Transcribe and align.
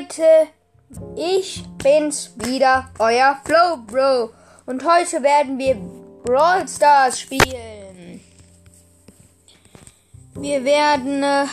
Leute, 0.00 0.48
ich 1.14 1.62
bin's 1.76 2.32
wieder, 2.36 2.88
euer 2.98 3.38
Flow 3.44 3.76
Bro. 3.86 4.30
Und 4.64 4.82
heute 4.82 5.22
werden 5.22 5.58
wir 5.58 5.76
Brawl 6.24 6.66
Stars 6.66 7.20
spielen. 7.20 8.22
Wir 10.36 10.64
werden 10.64 11.22
äh, 11.22 11.46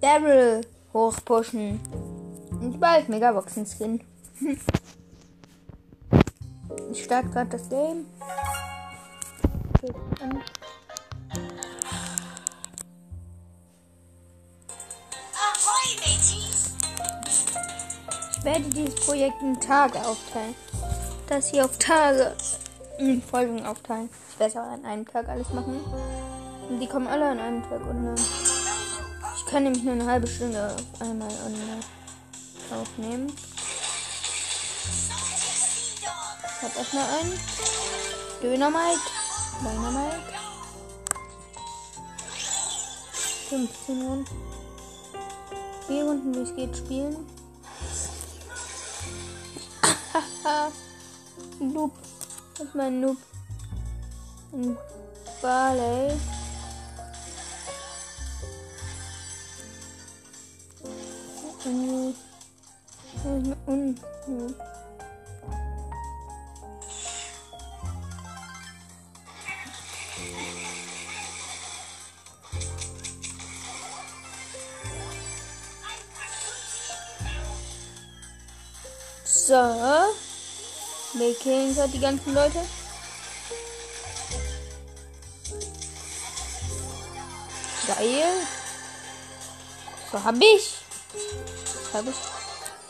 Daryl 0.00 0.60
hochpushen. 0.92 1.80
Und 2.60 2.78
bald 2.78 3.08
Megaboxen 3.08 3.66
Skin. 3.66 4.00
ich 6.92 7.02
starte 7.02 7.30
gerade 7.30 7.50
das 7.50 7.68
Game. 7.68 8.06
Okay, 9.74 9.92
werde 18.46 18.62
dieses 18.70 18.94
Projekt 18.94 19.42
in 19.42 19.60
Tage 19.60 19.98
aufteilen. 19.98 20.54
Das 21.28 21.50
hier 21.50 21.64
auf 21.64 21.76
Tage 21.78 22.32
in 22.96 23.20
Folgen 23.20 23.66
aufteilen. 23.66 24.08
Ich 24.30 24.38
werde 24.38 24.52
es 24.52 24.56
auch 24.56 24.70
an 24.70 24.84
einem 24.84 25.04
Tag 25.04 25.28
alles 25.28 25.50
machen. 25.50 25.80
Und 26.68 26.78
die 26.78 26.86
kommen 26.86 27.08
alle 27.08 27.28
an 27.28 27.40
einem 27.40 27.62
Tag 27.64 27.80
online. 27.80 28.14
Ich 28.14 29.46
kann 29.50 29.64
nämlich 29.64 29.82
nur 29.82 29.94
eine 29.94 30.06
halbe 30.06 30.28
Stunde 30.28 30.64
auf 30.72 31.00
einmal 31.00 31.28
online 31.28 31.80
aufnehmen. 32.70 33.32
Ich 35.98 36.62
hab 36.62 36.76
erstmal 36.76 37.04
einen. 37.20 37.38
Dynamite. 38.40 39.00
Dynamite. 39.60 40.22
15 43.48 44.02
Runden. 44.02 44.26
4 45.88 46.04
Runden, 46.04 46.34
wie 46.34 46.42
es 46.42 46.54
geht, 46.54 46.76
spielen. 46.76 47.35
Haha. 50.46 50.70
Noob. 51.58 51.90
Das 52.56 52.68
ist 52.68 52.74
mein 52.76 53.00
Noob. 53.00 53.16
Ein 54.52 54.78
Barley. 55.42 56.12
Un- 61.64 62.14
un- 63.24 63.56
un- 63.66 64.00
un- 64.28 64.54
So. 79.24 80.25
Wir 81.18 81.34
killen 81.34 81.74
gerade 81.74 81.92
die 81.92 82.00
ganzen 82.00 82.34
Leute. 82.34 82.60
Geil. 87.86 88.46
So 90.12 90.22
hab 90.22 90.34
ich. 90.36 90.74
Das 91.12 91.94
hab 91.94 92.06
ich. 92.06 92.16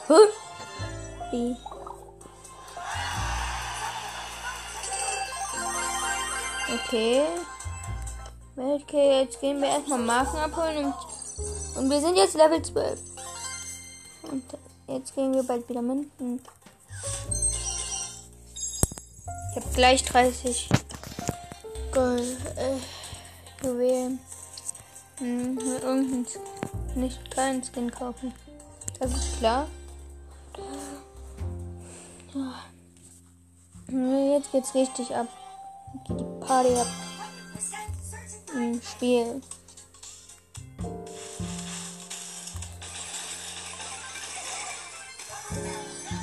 Huh. 0.09 0.27
Wie? 1.31 1.57
Okay. 6.75 7.23
Okay, 8.57 9.21
jetzt 9.21 9.41
gehen 9.41 9.61
wir 9.61 9.69
erstmal 9.69 10.01
Marken 10.01 10.39
abholen 10.39 10.87
und, 10.87 10.95
und 11.77 11.91
wir 11.91 12.01
sind 12.01 12.17
jetzt 12.17 12.35
Level 12.35 12.61
12. 12.61 12.99
Und 14.33 14.43
jetzt 14.89 15.15
gehen 15.15 15.33
wir 15.33 15.45
bald 15.45 15.69
wieder 15.69 15.83
Münzen. 15.83 16.41
Ich 19.57 19.65
habe 19.65 19.75
gleich 19.75 20.05
30 20.05 20.69
Gold, 21.91 22.37
äh, 22.57 23.67
Juwelen. 23.67 24.19
Hm, 25.17 25.59
irgendeinen 25.59 26.27
nicht 26.95 27.31
keinen 27.31 27.65
Skin 27.65 27.91
kaufen. 27.91 28.35
Das 29.01 29.15
ist 29.15 29.39
klar. 29.39 29.67
Ja, 32.35 32.65
Jetzt 34.35 34.53
geht's 34.53 34.75
richtig 34.75 35.17
ab. 35.17 35.29
Geht 36.07 36.21
die 36.21 36.47
Party 36.47 36.75
ab. 36.75 36.89
Im 38.55 38.83
Spiel. 38.83 39.41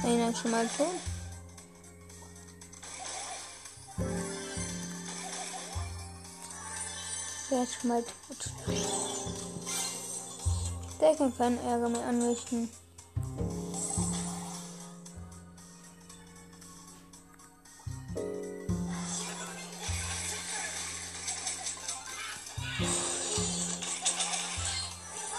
Einer 0.04 0.36
schon 0.36 0.52
mal 0.52 0.70
so. 0.78 0.86
Der 7.54 7.68
schon 7.68 7.90
mal 7.90 8.02
tot. 8.02 8.52
Der 11.00 11.16
kann 11.16 11.38
keinen 11.38 11.60
Ärger 11.60 11.88
mehr 11.88 12.04
anrichten. 12.04 12.68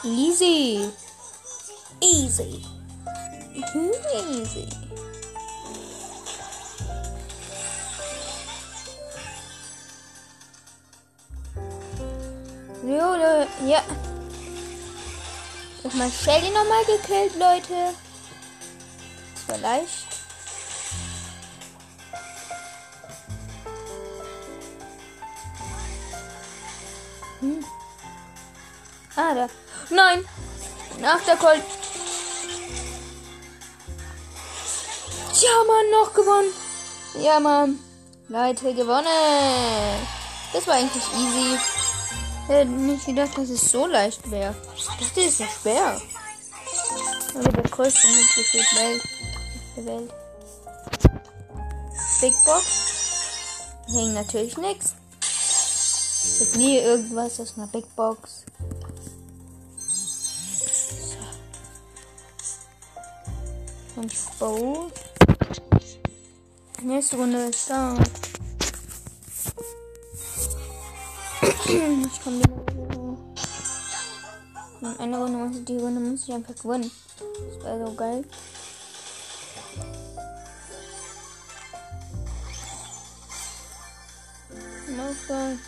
Easy. 0.05 0.89
Easy. 2.01 2.74
Hab 15.95 16.01
mal 16.01 16.11
Shelly 16.11 16.51
nochmal 16.51 16.85
gekillt, 16.87 17.37
Leute. 17.37 17.95
Das 19.37 19.49
war 19.49 19.59
leicht. 19.59 20.07
Hm. 27.39 27.65
Ah, 29.15 29.35
da. 29.35 29.49
Nein! 29.91 30.25
Nach 30.99 31.21
der 31.21 31.37
Colt. 31.37 31.63
Ja, 35.41 35.65
Mann, 35.65 35.91
noch 35.93 36.13
gewonnen. 36.13 36.53
Ja, 37.21 37.39
Mann. 37.39 37.79
Leute, 38.29 38.75
gewonnen. 38.75 39.07
Das 40.53 40.67
war 40.67 40.75
eigentlich 40.75 41.05
easy. 41.17 41.57
Ich 42.47 42.51
hätte 42.51 42.71
nicht 42.71 43.07
gedacht, 43.07 43.39
dass 43.39 43.49
es 43.49 43.71
so 43.71 43.87
leicht 43.87 44.31
wäre. 44.31 44.55
Das 45.01 45.17
ist 45.17 45.41
ja 45.41 45.47
schwer. 45.49 46.01
Aber 47.35 47.53
der 47.53 47.63
größte 47.63 48.07
Mittelfeld 48.07 48.77
Welt. 48.77 49.03
Der 49.77 49.87
Welt. 49.87 50.13
Big 52.21 52.35
Box. 52.45 52.65
Hängt 53.87 54.15
natürlich 54.15 54.59
nichts. 54.59 54.95
Ich 55.23 56.47
hab 56.47 56.57
nie 56.57 56.77
irgendwas 56.79 57.41
aus 57.41 57.57
einer 57.57 57.67
Big 57.69 57.87
Box. 57.97 58.45
So. 63.97 64.01
Und 64.01 64.13
Bow. 64.39 64.91
Nächste 66.83 67.17
Runde 67.17 67.47
ist 67.47 67.71
da. 67.71 67.97
Ich 71.75 72.23
komme 72.23 72.39
wieder. 72.39 72.55
Und 74.81 75.01
eine 75.01 75.19
Runde 75.19 75.39
muss 75.39 75.57
ich, 75.57 75.65
die 75.65 75.77
Runde 75.77 76.01
muss 76.01 76.29
ich 76.29 76.33
einfach 76.33 76.55
gewinnen. 76.55 76.91
Das 77.19 77.65
wäre 77.65 77.87
so 77.87 77.95
geil. 77.95 78.25
Okay. 85.27 85.59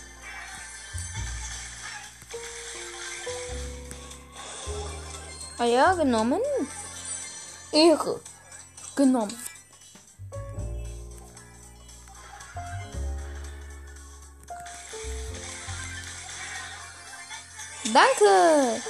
Ah 5.58 5.64
ja, 5.64 5.94
genommen. 5.94 6.40
Ehre. 7.72 8.20
Genommen. 8.94 9.45
Danke. 17.96 18.82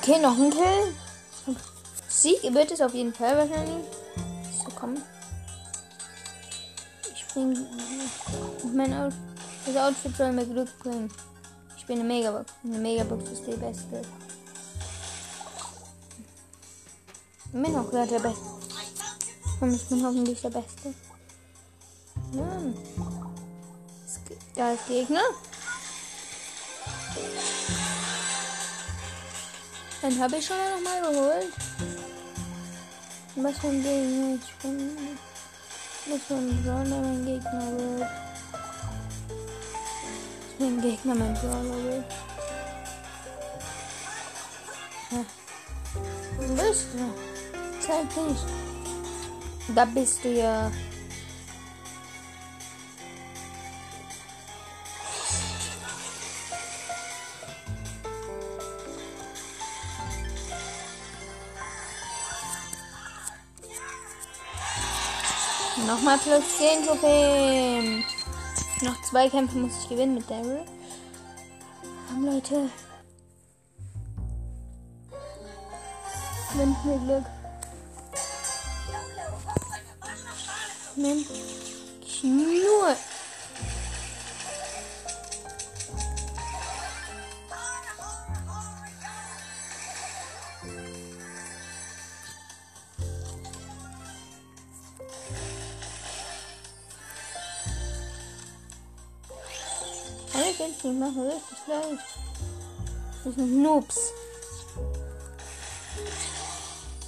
Okay, 0.00 0.18
noch 0.20 0.38
ein 0.38 0.50
Kill. 0.50 0.94
Sieg 2.08 2.42
wird 2.44 2.70
es 2.70 2.80
auf 2.80 2.94
jeden 2.94 3.12
Fall 3.12 3.36
wahrscheinlich. 3.36 3.84
So, 4.62 4.70
komm. 4.74 4.96
Den, 7.34 7.66
mein 8.74 8.94
Out, 8.94 9.12
das 9.66 9.76
Outfit 9.76 10.16
soll 10.16 10.32
mir 10.32 10.46
Glück 10.46 10.78
bringen. 10.78 11.12
Ich 11.76 11.84
bin 11.84 12.00
eine 12.00 12.08
Megabox. 12.08 12.50
Eine 12.64 12.78
Megabox 12.78 13.32
ist 13.32 13.46
die 13.46 13.56
beste. 13.56 14.00
Ich 17.54 17.62
bin 17.62 17.76
auch 17.76 17.88
gerade 17.88 18.08
der 18.08 18.18
Beste. 18.18 18.40
Und 19.60 19.74
ich 19.74 19.88
bin 19.88 20.04
hoffentlich 20.04 20.40
der 20.40 20.50
Beste. 20.50 20.92
Ja. 22.32 22.60
Da 24.56 24.72
ist 24.72 24.88
Gegner. 24.88 25.20
Dann 30.02 30.18
habe 30.20 30.36
ich 30.36 30.44
schon 30.44 30.56
mal 30.56 30.70
nochmal 30.74 31.12
geholt. 31.12 31.52
Was 33.36 33.58
für 33.58 33.68
ein 33.68 33.82
Gegner? 33.84 34.34
Ich 34.34 34.54
bin. 34.56 34.96
Was 36.06 36.22
für 36.22 36.34
ein 36.34 36.64
Brawler 36.64 37.00
mein 37.02 37.24
Gegner 37.24 37.78
wird. 37.78 38.10
Für 40.58 40.64
ein 40.64 40.80
Gegner 40.80 41.14
mein 41.14 41.34
Brawler 41.34 41.84
wird. 41.84 42.04
Ja. 45.12 45.24
Bist 46.56 46.86
du? 46.94 47.33
Dich. 47.86 49.74
Da 49.74 49.84
bist 49.84 50.24
du 50.24 50.32
ja. 50.32 50.70
Nochmal 65.86 66.18
plus 66.18 66.42
10 66.56 66.86
Trophäen. 66.86 68.04
Noch 68.80 69.02
zwei 69.02 69.28
Kämpfe 69.28 69.58
muss 69.58 69.82
ich 69.82 69.88
gewinnen 69.90 70.14
mit 70.14 70.30
Daryl. 70.30 70.64
Komm, 72.08 72.24
Leute. 72.24 72.70
Wünscht 76.54 76.84
mir 76.84 76.98
Glück. 76.98 77.33
Mensch. 80.96 81.26
Nur. 82.22 82.96
Alles 100.32 100.58
jetzt 100.58 100.84
nicht 100.84 100.98
machen, 100.98 101.20
richtig 101.20 101.58
leicht. 101.68 102.04
Das 103.24 103.34
sind 103.34 103.62
Noobs. 103.62 104.12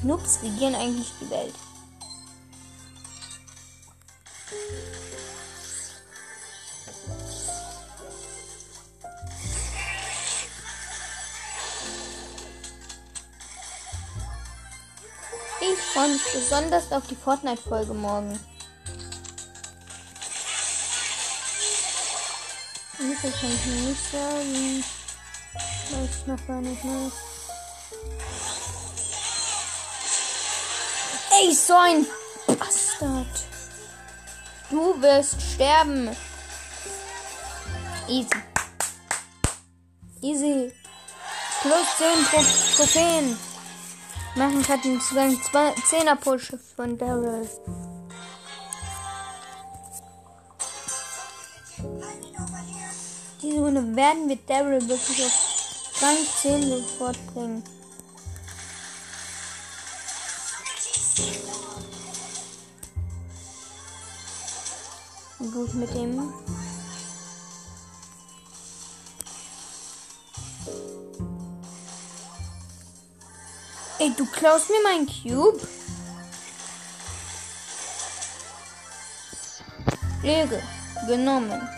Noobs 0.02 0.38
regieren 0.42 0.74
eigentlich 0.74 1.12
die 1.20 1.30
Welt. 1.30 1.54
Freue 16.06 16.14
mich 16.14 16.32
besonders 16.32 16.92
auf 16.92 17.06
die 17.08 17.16
Fortnite-Folge 17.16 17.92
morgen. 17.92 18.38
Wie 22.98 23.14
kann 23.14 23.32
ich 23.42 23.66
nicht 23.66 24.12
sagen. 24.12 24.84
Weiß 25.90 26.10
ich 26.20 26.26
noch 26.26 26.46
gar 26.46 26.60
nicht 26.60 26.84
mehr. 26.84 27.10
Ey, 31.40 31.54
so 31.54 31.74
ein 31.74 32.06
Bastard. 32.46 33.26
Du 34.70 35.00
wirst 35.02 35.36
sterben. 35.54 36.16
Easy. 38.08 38.30
Easy. 40.22 40.72
Plus 41.62 41.86
10 41.98 42.24
Tro 42.30 42.44
Trophäen. 42.76 43.55
Machen 44.36 44.62
gerade 44.62 44.82
einen 44.82 45.00
10er 45.00 46.16
Push 46.16 46.52
von 46.76 46.98
Daryl. 46.98 47.48
Diese 53.42 53.58
Runde 53.58 53.96
werden 53.96 54.28
wir 54.28 54.36
Daryl 54.46 54.86
wirklich 54.86 55.24
auf 55.24 56.02
Rang 56.02 56.16
10 56.42 56.68
sofort 56.68 57.26
bringen. 57.32 57.62
Gut 65.38 65.74
mit 65.74 65.94
dem. 65.94 66.32
Ey, 73.98 74.12
du 74.14 74.26
klaust 74.26 74.68
mir 74.68 74.82
meinen 74.82 75.06
Cube? 75.06 75.58
Lege. 80.22 80.62
Genommen. 81.06 81.68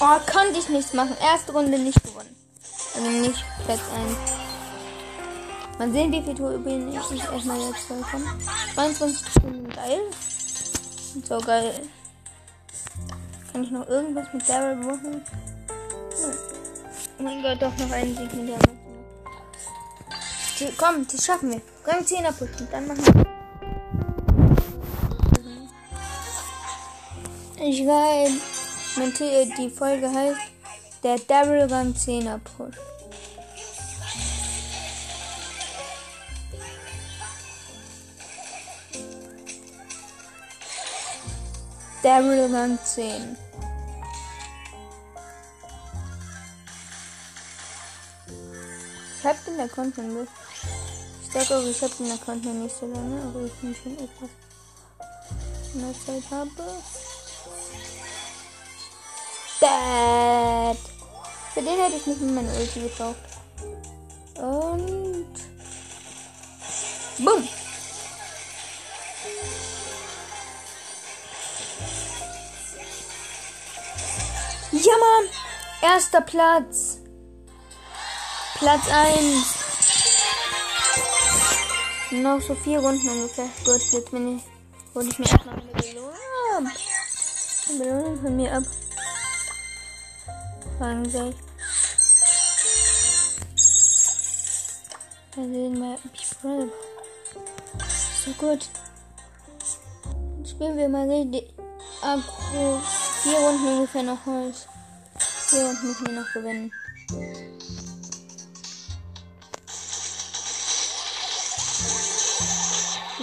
Oh, 0.00 0.18
konnte 0.32 0.58
ich 0.58 0.68
nichts 0.68 0.92
machen. 0.92 1.16
Erste 1.20 1.52
Runde 1.52 1.78
nicht 1.78 2.02
gewonnen. 2.02 2.34
Also 2.96 3.08
nicht 3.08 3.44
Platz 3.64 3.80
1. 3.94 5.78
Mal 5.78 5.92
sehen, 5.92 6.10
wie 6.10 6.22
viel 6.22 6.34
Trophäen 6.34 6.88
ich 6.88 6.94
erstmal 6.94 7.60
jetzt 7.60 7.88
bekomme. 7.88 8.38
22 8.74 9.22
Trophäen 9.34 9.68
geil. 9.68 10.00
So 11.28 11.38
geil. 11.38 11.88
Kann 13.52 13.64
ich 13.64 13.70
noch 13.70 13.86
irgendwas 13.88 14.26
mit 14.32 14.48
Daryl 14.48 14.76
machen? 14.76 15.22
Oh 17.20 17.22
mein 17.22 17.42
Gott, 17.42 17.60
doch 17.60 17.76
noch 17.76 17.90
einen 17.90 18.16
Sieg 18.16 18.32
mit 18.32 18.48
Daryl. 18.48 18.72
Komm, 20.78 21.06
das 21.06 21.22
schaffen 21.22 21.50
wir. 21.50 21.60
Rang 21.84 22.02
10er 22.02 22.32
pushen, 22.32 22.66
dann 22.70 22.86
machen 22.88 23.04
wir. 23.04 23.26
Ich 27.62 27.86
weiß. 27.86 28.30
Die 29.58 29.68
Folge 29.68 30.10
heißt 30.10 30.40
Der 31.02 31.18
Daryl 31.18 31.70
Rang 31.70 31.92
10er 31.92 32.38
Push. 32.38 32.76
Daryl 42.02 42.54
Rang 42.54 42.78
10. 42.82 43.36
Den 49.60 49.68
Account 49.68 49.98
noch 49.98 50.04
nicht. 50.04 50.32
Ich 51.22 51.32
sag 51.34 51.50
auch, 51.50 51.62
ich 51.62 51.82
hab 51.82 51.94
den 51.98 52.10
Account 52.10 52.44
noch 52.46 52.52
nicht 52.54 52.74
so 52.74 52.86
lange, 52.86 53.20
aber 53.22 53.44
ich 53.44 53.52
bin 53.60 53.74
schon 53.74 53.92
etwas 53.92 54.30
mehr 55.74 55.94
Zeit 56.06 56.30
habe. 56.30 56.50
Dad. 59.60 60.76
Für 61.52 61.60
den 61.60 61.78
hätte 61.78 61.96
ich 61.96 62.06
nicht 62.06 62.20
mehr 62.22 62.42
meine 62.42 62.58
Ulti 62.58 62.80
gekauft. 62.80 63.20
Und. 64.36 65.34
Bumm. 67.18 67.48
Ja, 74.72 74.92
Mann. 74.96 75.28
Erster 75.82 76.22
Platz. 76.22 76.99
Platz 78.60 78.88
1. 78.92 79.54
Noch 82.10 82.42
so 82.42 82.54
vier 82.54 82.78
Runden 82.80 83.08
ungefähr. 83.08 83.48
Gut, 83.64 83.80
jetzt 83.90 84.10
bin 84.10 84.36
ich. 84.36 84.44
Hol 84.94 85.08
ich 85.08 85.18
mir 85.18 85.30
erstmal 85.30 85.54
eine 85.54 85.72
Belohnung 85.72 86.12
ab. 86.58 86.64
Eine 87.70 87.78
Belohnung 87.78 88.20
von 88.20 88.36
mir 88.36 88.52
ab. 88.54 88.64
Fangen 90.78 91.10
soll. 91.10 91.34
Dann 95.36 95.52
sehen 95.54 95.80
wir 95.80 95.98
Big 96.12 96.40
Brother. 96.42 96.68
So 98.22 98.30
gut. 98.32 98.68
Dann 100.04 100.44
spielen 100.46 100.76
wir 100.76 100.88
mal 100.90 101.08
richtig 101.10 101.54
aggro. 102.02 102.78
Vier 103.22 103.38
Runden 103.38 103.68
ungefähr 103.68 104.02
noch 104.02 104.26
Holz. 104.26 104.66
Vier 105.48 105.64
Runden 105.64 105.86
müssen 105.88 106.06
wir 106.08 106.20
noch 106.20 106.32
gewinnen. 106.34 106.70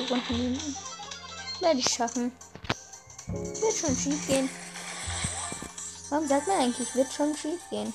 Vier 0.07 0.15
Runden. 0.15 0.75
Werde 1.59 1.79
ich 1.79 1.89
schaffen. 1.89 2.31
Wird 3.27 3.75
schon 3.75 3.93
schief 3.93 4.25
gehen. 4.25 4.49
Warum 6.09 6.25
sagt 6.25 6.47
man 6.47 6.59
eigentlich, 6.59 6.95
wird 6.95 7.11
schon 7.11 7.35
schief 7.35 7.59
gehen? 7.69 7.93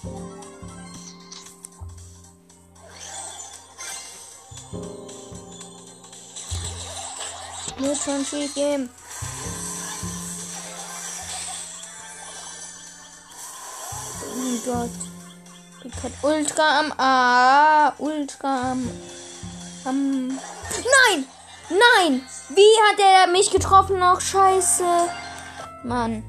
Wird 7.79 7.97
schon 7.97 8.25
schief 8.27 8.55
gehen. 8.55 8.91
Oh 14.21 14.37
mein 14.37 14.63
Gott. 14.67 14.91
Ich 15.85 16.03
hat 16.03 16.13
Ultra 16.21 16.81
am 16.81 16.93
A. 16.99 17.95
Ultra 17.99 18.73
am. 18.73 18.91
am. 19.87 20.29
Nein! 20.29 21.27
Nein! 21.71 22.23
Wie 22.49 22.61
hat 22.91 22.99
er 22.99 23.33
mich 23.33 23.51
getroffen 23.51 23.99
noch? 23.99 24.21
Scheiße. 24.21 24.85
Mann. 25.85 26.23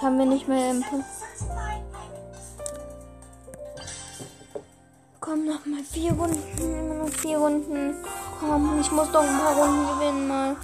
Haben 0.00 0.18
wir 0.18 0.26
nicht 0.26 0.48
mehr 0.48 0.70
im. 0.70 0.84
Komm 5.20 5.46
noch 5.46 5.66
mal 5.66 5.82
vier 5.82 6.12
Runden. 6.12 6.40
Immer 6.58 7.04
noch 7.04 7.10
vier 7.10 7.38
Runden. 7.38 7.96
Komm, 8.40 8.80
ich 8.80 8.90
muss 8.92 9.10
doch 9.10 9.22
ein 9.22 9.38
paar 9.38 9.56
Runden 9.56 9.86
gewinnen 9.98 10.28
mal. 10.28 10.56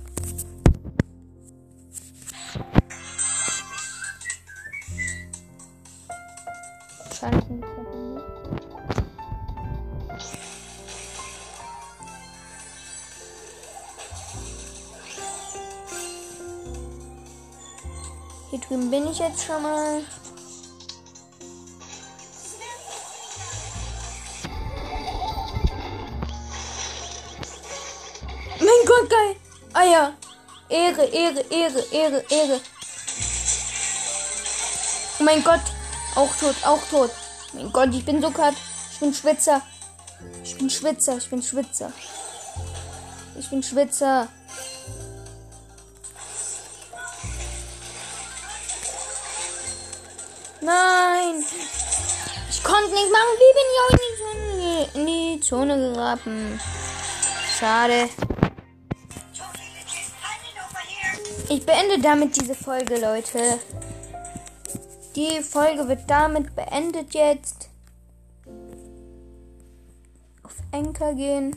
Drüben 18.75 18.90
bin 18.90 19.09
ich 19.09 19.21
jetzt 19.21 19.45
schon 19.45 19.62
mal. 19.62 20.02
Mein 28.59 28.85
Gott, 28.85 29.11
geil. 29.11 29.37
Eier. 29.75 30.14
Ehre, 30.69 31.04
Ehre, 31.04 31.40
Ehre, 31.50 31.85
Ehre, 31.93 32.25
Ehre. 32.28 32.61
Oh 35.21 35.23
mein 35.23 35.45
Gott. 35.45 35.61
Auch 36.16 36.35
tot, 36.35 36.57
auch 36.64 36.83
tot. 36.90 37.11
Mein 37.52 37.71
Gott, 37.71 37.95
ich 37.95 38.04
bin 38.04 38.21
so 38.21 38.33
kalt. 38.33 38.57
Ich 38.93 38.99
bin 38.99 39.14
Schwitzer. 39.14 39.62
Ich 40.43 40.57
bin 40.59 40.69
Schwitzer, 40.69 41.19
ich 41.19 41.31
bin 41.31 41.40
Schwitzer. 41.40 41.93
Ich 43.38 43.49
bin 43.50 43.62
Schwitzer. 43.62 44.26
Nein! 50.64 51.44
Ich 52.49 52.64
konnte 52.64 52.90
nicht 52.90 53.12
machen. 53.12 53.35
Wie 53.37 53.52
bin 53.54 53.68
ich 53.71 53.80
auch 53.83 53.90
in 53.92 53.99
die 54.00 54.16
Zone, 54.16 54.88
in 54.94 55.06
die 55.06 55.40
Zone 55.40 55.92
geraten? 55.92 56.61
Schade. 57.59 58.09
Ich 61.50 61.66
beende 61.66 62.00
damit 62.00 62.40
diese 62.40 62.54
Folge, 62.54 62.99
Leute. 62.99 63.59
Die 65.14 65.42
Folge 65.42 65.87
wird 65.87 66.09
damit 66.09 66.56
beendet 66.56 67.12
jetzt. 67.12 67.68
Auf 70.42 70.56
Enker 70.73 71.12
gehen. 71.12 71.54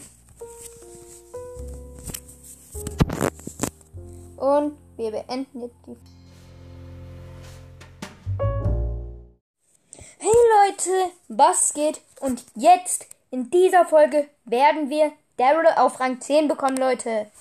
Und 4.35 4.77
wir 4.97 5.11
beenden 5.11 5.61
jetzt 5.61 5.77
die 5.87 5.95
Hey 5.95 6.16
Leute, 10.77 11.11
was 11.27 11.73
geht? 11.73 12.01
Und 12.19 12.43
jetzt 12.53 13.07
in 13.31 13.49
dieser 13.49 13.85
Folge 13.85 14.29
werden 14.45 14.91
wir 14.91 15.11
Daryl 15.37 15.65
auf 15.75 15.99
Rang 15.99 16.21
10 16.21 16.47
bekommen, 16.47 16.77
Leute. 16.77 17.31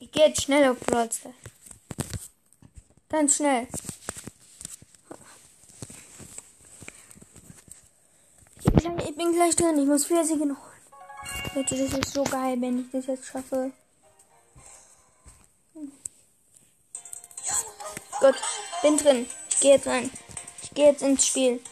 Ich 0.00 0.12
gehe 0.12 0.28
jetzt 0.28 0.42
schnell 0.42 0.70
auf 0.70 0.80
Brawlster. 0.80 1.32
Ganz 3.08 3.36
schnell. 3.36 3.66
Ich 8.64 9.16
bin 9.16 9.32
gleich 9.32 9.56
drin. 9.56 9.78
Ich 9.78 9.86
muss 9.86 10.04
vier 10.04 10.24
Siege 10.24 10.44
noch 10.44 10.58
holen. 10.58 11.54
Leute, 11.54 11.76
das 11.76 11.98
ist 11.98 12.12
so 12.12 12.24
geil, 12.24 12.60
wenn 12.60 12.80
ich 12.80 12.90
das 12.90 13.06
jetzt 13.06 13.26
schaffe. 13.26 13.72
Gut, 18.20 18.34
bin 18.82 18.98
drin. 18.98 19.26
Ich 19.48 19.60
gehe 19.60 19.76
jetzt 19.76 19.86
rein. 19.86 20.10
Ich 20.62 20.70
gehe 20.74 20.88
jetzt 20.88 21.02
ins 21.02 21.26
Spiel. 21.26 21.62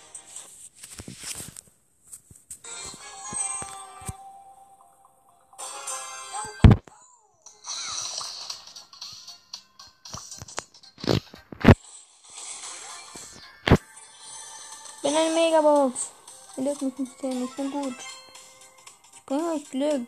Bin 15.02 15.16
eine 15.16 15.34
Megabox. 15.34 16.12
Dürft 16.56 16.82
mich 16.82 16.98
nicht 16.98 17.20
sehen, 17.20 17.44
ich 17.44 17.56
bin 17.56 17.70
gut. 17.70 17.94
Ich 19.14 19.24
bringe 19.24 19.52
euch 19.52 19.70
Glück. 19.70 20.06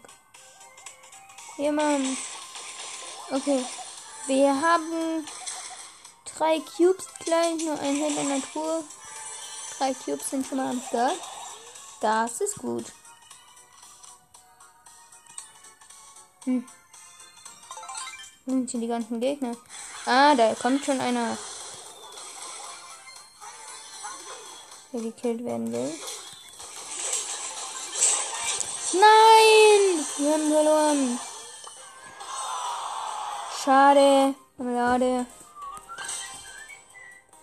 Jemand. 1.56 2.06
Okay. 3.30 3.64
Wir 4.26 4.48
haben 4.48 5.26
drei 6.24 6.60
Cubes 6.60 7.06
gleich, 7.20 7.62
nur 7.62 7.78
ein 7.78 7.96
Held 7.96 8.16
in 8.16 8.28
der 8.28 8.42
Truhe. 8.52 8.84
Drei 9.78 9.92
Cubes 9.94 10.30
sind 10.30 10.46
schon 10.46 10.58
mal 10.58 10.70
am 10.70 10.82
Start. 10.88 11.18
Das 12.00 12.40
ist 12.40 12.58
gut. 12.58 12.86
Hm. 16.44 16.66
Wo 18.44 18.52
sind 18.52 18.70
hier 18.70 18.80
die 18.80 18.86
ganzen 18.86 19.20
Gegner? 19.20 19.56
Ah, 20.04 20.34
da 20.34 20.54
kommt 20.54 20.84
schon 20.84 21.00
einer. 21.00 21.36
Der 24.94 25.02
gekillt 25.02 25.44
werden 25.44 25.72
will. 25.72 25.92
Nein! 28.92 30.06
Wir 30.18 30.32
haben 30.32 30.52
verloren. 30.52 31.20
Schade. 33.64 34.34
Marmelade. 34.56 35.26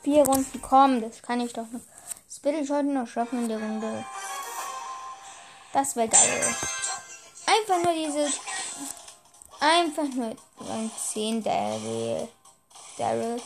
Vier 0.02 0.24
Runden 0.24 0.62
kommen, 0.62 1.02
das 1.02 1.22
kann 1.22 1.42
ich 1.42 1.52
doch 1.52 1.70
noch. 1.70 1.82
Das 2.26 2.42
will 2.42 2.56
ich 2.56 2.70
heute 2.70 2.88
noch 2.88 3.08
schaffen 3.08 3.40
in 3.40 3.50
der 3.50 3.60
Runde. 3.60 4.06
Das 5.74 5.98
wäre 5.98 6.08
geil. 6.08 6.56
Einfach 7.48 7.84
nur 7.84 7.94
diese. 7.94 8.32
Einfach 9.60 10.08
nur 10.16 10.38
Rang 10.58 10.90
10 11.12 11.44
Daryl. 11.44 12.30
Daryl. 12.98 13.42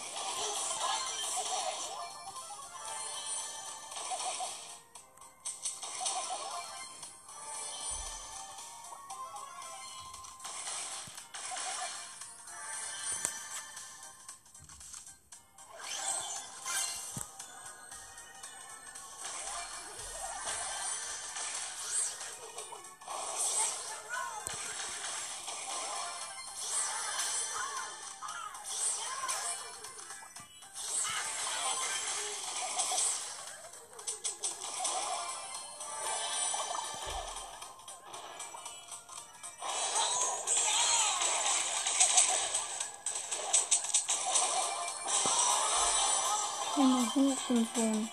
Hurensohn. 47.48 48.10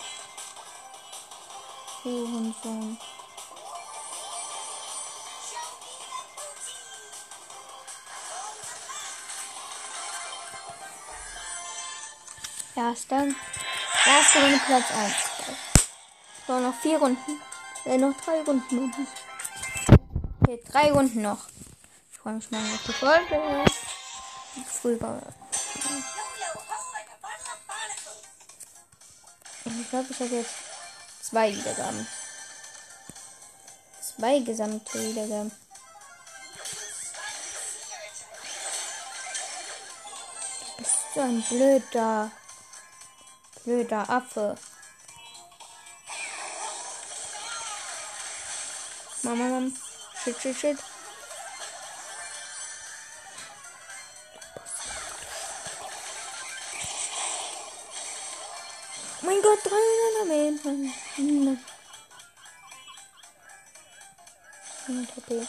Hurensohn. 2.03 2.99
Erster. 12.75 13.27
Erste 14.05 14.41
Runde 14.41 14.61
Platz 14.65 14.91
1. 14.91 15.15
So, 16.45 16.59
noch 16.59 16.75
vier 16.75 16.99
Runden. 16.99 17.41
Äh, 17.85 17.97
noch 17.97 18.13
drei 18.21 18.41
Runden. 18.41 18.93
Okay, 20.41 20.61
drei 20.71 20.91
Runden 20.91 21.21
noch. 21.23 21.47
Ich 22.11 22.19
freue 22.19 22.33
mich 22.33 22.51
mal 22.51 22.59
auf 22.59 22.83
die 22.85 22.93
Folge. 22.93 23.65
Früher. 24.67 25.21
Ich 29.93 29.99
glaube, 29.99 30.11
ich 30.11 30.19
habe 30.21 30.35
jetzt 30.37 30.55
zwei 31.21 31.55
Wiedergaben. 31.55 32.07
Zwei 34.01 34.39
gesamte 34.39 34.99
Wiedergaben. 34.99 35.51
Du 40.65 40.77
bist 40.77 40.95
so 41.13 41.19
ein 41.19 41.43
blöder, 41.43 42.31
blöder 43.63 44.09
Affe. 44.09 44.55
Mama, 49.21 49.43
Mama. 49.43 49.71
Shit, 50.23 50.41
shit, 50.41 50.57
shit. 50.57 50.92
Mein 59.25 59.41
Gott, 59.41 59.59
300 59.63 60.27
Meter. 60.27 60.69
100 61.17 61.57
HP. 65.15 65.47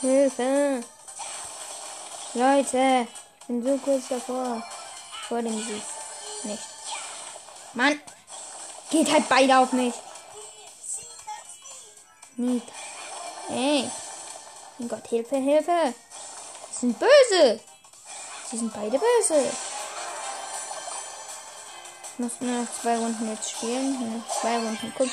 Hilfe! 0.00 0.84
Leute, 2.34 3.06
ich 3.40 3.46
bin 3.46 3.62
so 3.62 3.78
kurz 3.78 4.08
davor. 4.08 4.62
Vor 5.28 5.42
dem 5.42 5.56
Sieg. 5.58 5.82
Nicht. 6.42 6.62
Mann! 7.74 8.00
Geht 8.90 9.12
halt 9.12 9.28
beide 9.28 9.58
auf 9.58 9.72
mich. 9.72 9.94
Nicht. 12.38 12.68
Ey. 13.50 13.90
Mein 14.78 14.88
Gott, 14.88 15.08
Hilfe, 15.08 15.36
Hilfe. 15.36 15.92
Sie 16.70 16.78
sind 16.78 16.98
böse. 17.00 17.58
Sie 18.48 18.58
sind 18.58 18.72
beide 18.72 18.96
böse. 18.96 19.50
Ich 22.12 22.18
muss 22.20 22.40
nur 22.40 22.62
noch 22.62 22.72
zwei 22.80 22.96
Runden 22.96 23.28
jetzt 23.28 23.50
spielen. 23.50 23.98
Nur 23.98 24.18
noch 24.18 24.40
zwei 24.40 24.56
Runden. 24.56 24.92
Guck. 24.96 25.08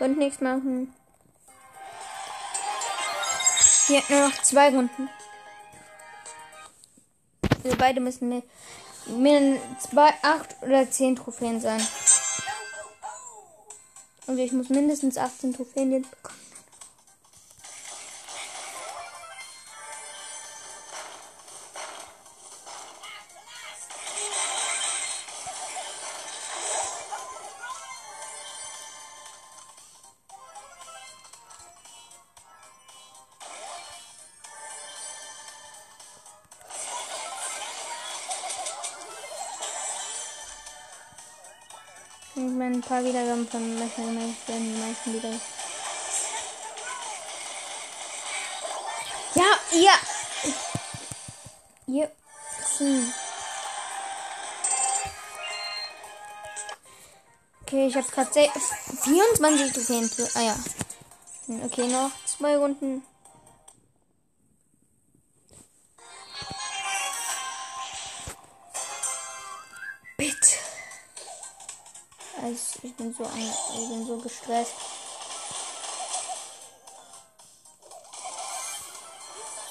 Und 0.00 0.18
nichts 0.18 0.42
machen. 0.42 0.94
Hier, 3.86 4.02
nur 4.10 4.28
noch 4.28 4.42
zwei 4.42 4.68
Runden. 4.68 5.08
Wir 7.62 7.76
beide 7.78 8.00
müssen 8.00 8.28
mir, 8.28 8.42
mir 9.06 9.58
zwei, 9.80 10.12
acht 10.20 10.54
oder 10.60 10.90
zehn 10.90 11.16
Trophäen 11.16 11.62
sein. 11.62 11.80
Also 14.26 14.42
ich 14.42 14.52
muss 14.52 14.68
mindestens 14.70 15.18
18 15.18 15.54
Trophäen 15.54 15.92
jetzt 15.92 16.10
bekommen. 16.10 16.43
Ich 42.36 42.42
meine, 42.42 42.76
ein 42.76 42.80
paar 42.80 43.04
Wiedergaben 43.04 43.46
von 43.48 43.78
Metal 43.78 44.04
Knight 44.06 44.48
werden 44.48 44.74
die 44.74 44.80
meisten 44.80 45.14
wieder. 45.14 45.28
Ja, 49.36 49.44
ihr. 49.72 49.92
Ihr. 51.94 52.10
Hm. 52.78 53.12
Okay, 57.62 57.86
ich 57.86 57.96
habe 57.96 58.08
gerade 58.08 58.50
24 59.02 59.72
Trophäen. 59.72 60.10
Ah 60.34 60.40
ja. 60.40 60.56
Hm, 61.46 61.62
Okay, 61.66 61.86
noch 61.86 62.10
zwei 62.26 62.56
Runden. 62.56 63.02
Bin 73.16 73.26
so, 73.26 73.32
ich 73.36 73.88
bin 73.88 74.06
so 74.06 74.16
gestresst. 74.18 74.74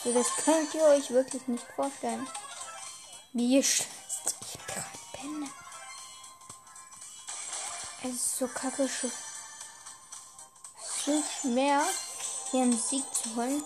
So, 0.03 0.13
das 0.13 0.27
könnt 0.43 0.73
ihr 0.73 0.83
euch 0.83 1.09
wirklich 1.11 1.47
nicht 1.47 1.65
vorstellen. 1.75 2.27
Wie 3.33 3.57
gestresst 3.57 4.35
ich 4.41 4.67
gerade 4.67 4.87
bin. 5.21 5.49
Es 8.03 8.15
ist 8.15 8.37
so 8.37 8.47
kacke 8.47 8.87
so 11.05 11.23
schwer, 11.41 11.83
hier 12.51 12.63
einen 12.63 12.77
Sieg 12.77 13.03
zu 13.13 13.35
holen. 13.35 13.63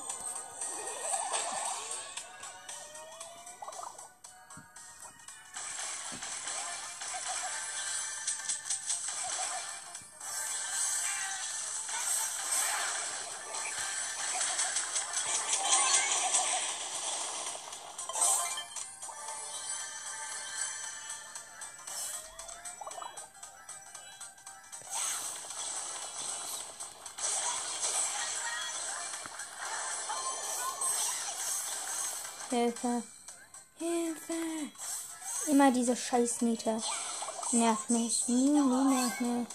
Hilfe. 32.49 33.03
Hilfe. 33.77 34.33
Immer 35.47 35.71
diese 35.71 35.97
Scheißmiete. 35.97 36.81
Nervt 37.51 37.89
mich. 37.89 38.27
Nie, 38.27 38.49
nie 38.49 38.61
nervt 38.61 39.21
mich. 39.21 39.47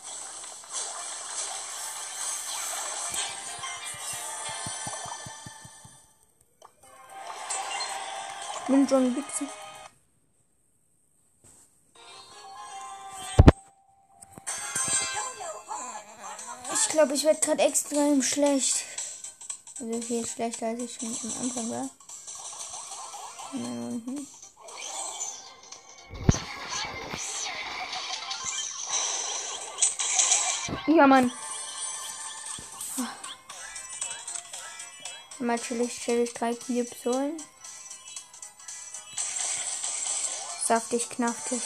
Ich 8.61 8.67
bin 8.69 8.89
schon 8.89 9.17
Wichser. 9.17 9.47
Ich 16.73 16.89
glaube, 16.89 17.15
ich 17.15 17.25
werde 17.25 17.41
gerade 17.41 17.63
extrem 17.63 18.23
schlecht. 18.23 18.85
Also 19.81 20.03
viel 20.03 20.27
schlechter 20.27 20.67
als 20.67 20.81
ich 20.81 20.95
schon 20.95 21.09
am 21.09 21.43
Anfang 21.43 21.71
war. 21.71 21.91
Ja, 30.87 31.07
Mann. 31.07 31.31
Mal 35.39 35.59
chillig, 35.59 36.01
chillig 36.01 36.35
drei 36.35 36.55
Cubes 36.55 37.05
holen. 37.05 37.37
Saftig, 40.67 41.09
knaftig. 41.11 41.63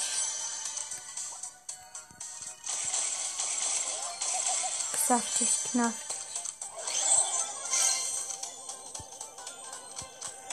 Saftig, 5.07 5.49
knaftig. 5.71 6.17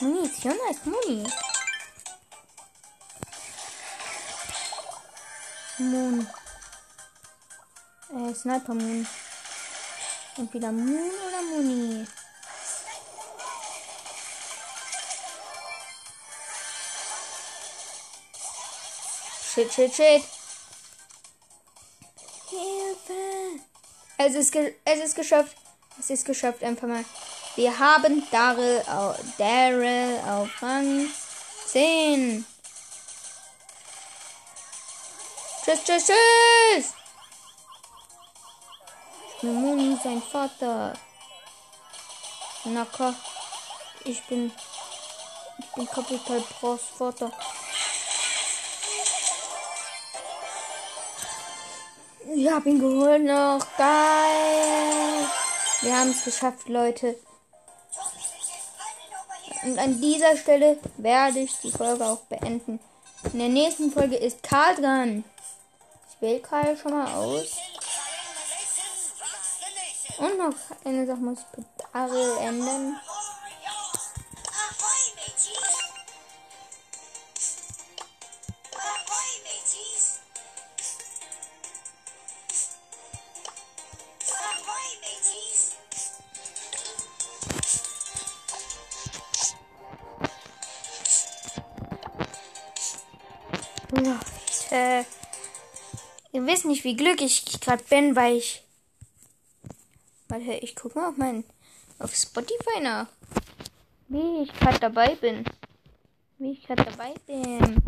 Munition 0.00 0.58
ist 0.70 0.86
Muni. 0.86 1.30
Moon. 5.78 6.43
Äh, 8.24 8.34
Sniper 8.34 8.74
Moon. 8.74 9.06
Entweder 10.36 10.72
Moon 10.72 11.10
oder 11.28 11.42
Muni. 11.42 12.06
Shit, 19.54 19.72
shit, 19.72 19.94
shit. 19.94 20.24
Hilfe. 22.48 23.60
Es 24.16 24.34
ist, 24.34 24.54
es 24.84 25.04
ist 25.04 25.14
geschafft. 25.14 25.56
Es 25.98 26.10
ist 26.10 26.24
geschafft, 26.24 26.62
einfach 26.64 26.88
mal. 26.88 27.04
Wir 27.56 27.78
haben 27.78 28.24
Daryl 28.32 28.82
auf, 28.88 29.16
Daryl 29.38 30.18
auf 30.26 30.48
Rang 30.60 31.08
10. 31.66 32.44
Tschüss, 35.64 35.84
tschüss, 35.84 36.06
tschüss! 36.06 37.03
Moni, 39.52 39.98
sein 40.02 40.22
Vater. 40.22 40.94
Naka. 42.64 43.14
Ich 44.04 44.22
bin. 44.24 44.52
Ich 45.58 45.66
bin 45.72 45.86
Kapital 45.86 46.42
Bros 46.60 46.80
Vater. 46.98 47.30
Ich 52.34 52.50
hab 52.50 52.66
ihn 52.66 52.80
geholt 52.80 53.24
noch. 53.24 53.60
Geil. 53.76 55.28
Wir 55.82 55.96
haben 55.96 56.10
es 56.10 56.24
geschafft, 56.24 56.68
Leute. 56.68 57.16
Und 59.62 59.78
an 59.78 60.00
dieser 60.00 60.36
Stelle 60.36 60.78
werde 60.96 61.40
ich 61.40 61.52
die 61.62 61.70
Folge 61.70 62.04
auch 62.04 62.20
beenden. 62.22 62.80
In 63.32 63.38
der 63.38 63.48
nächsten 63.48 63.90
Folge 63.92 64.16
ist 64.16 64.42
Karl 64.42 64.74
dran. 64.76 65.24
Ich 66.10 66.20
wähle 66.20 66.40
Karl 66.40 66.76
schon 66.76 66.92
mal 66.92 67.12
aus. 67.14 67.56
Und 70.18 70.38
noch 70.38 70.54
eine 70.84 71.06
Sache 71.06 71.18
muss 71.18 71.38
ich 71.40 71.58
mit 71.58 71.66
Ariel 71.92 72.36
ändern. 72.40 72.96
Leute, 93.90 95.06
ihr 96.32 96.46
wisst 96.46 96.64
nicht, 96.64 96.84
wie 96.84 96.96
glücklich 96.96 97.44
ich 97.48 97.60
gerade 97.60 97.82
bin, 97.84 98.16
weil 98.16 98.36
ich. 98.36 98.63
Warte, 100.34 100.54
ich 100.54 100.74
gucke 100.74 100.98
mal 100.98 101.10
auf 101.10 101.16
mein. 101.16 101.44
auf 102.00 102.12
Spotify 102.12 102.80
nach. 102.82 103.06
Wie 104.08 104.42
ich 104.42 104.52
gerade 104.52 104.80
dabei 104.80 105.14
bin. 105.14 105.44
Wie 106.38 106.50
ich 106.50 106.66
gerade 106.66 106.84
dabei 106.84 107.14
bin. 107.24 107.80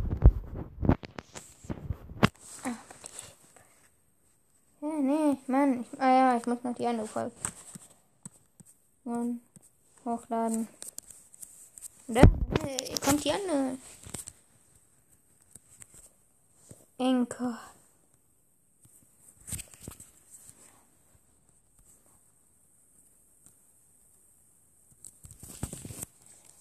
Ah, 2.62 2.76
Ja, 4.80 4.88
nee, 5.00 5.36
Mann. 5.48 5.80
Ich, 5.80 6.00
ah 6.00 6.08
ja, 6.08 6.36
ich 6.36 6.46
muss 6.46 6.62
noch 6.62 6.76
die 6.76 6.86
andere 6.86 7.08
Folge. 7.08 7.32
Und 9.02 9.40
hochladen. 10.04 10.68
Äh, 12.06 12.96
kommt 13.04 13.24
die 13.24 13.32
andere. 13.32 13.76
Enker. 16.96 17.58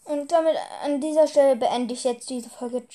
Und 0.05 0.31
damit 0.31 0.55
an 0.83 1.01
dieser 1.01 1.27
Stelle 1.27 1.55
beende 1.55 1.93
ich 1.93 2.03
jetzt 2.03 2.29
diese 2.29 2.49
Folge. 2.49 2.87